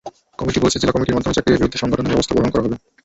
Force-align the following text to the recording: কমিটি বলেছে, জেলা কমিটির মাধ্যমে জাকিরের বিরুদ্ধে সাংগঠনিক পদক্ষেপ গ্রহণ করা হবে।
কমিটি 0.39 0.59
বলেছে, 0.61 0.81
জেলা 0.81 0.93
কমিটির 0.95 1.15
মাধ্যমে 1.17 1.35
জাকিরের 1.37 1.59
বিরুদ্ধে 1.61 1.81
সাংগঠনিক 1.81 2.09
পদক্ষেপ 2.13 2.37
গ্রহণ 2.37 2.51
করা 2.53 2.63
হবে। 2.65 2.77